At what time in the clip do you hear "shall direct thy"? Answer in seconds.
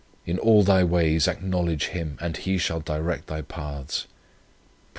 2.57-3.43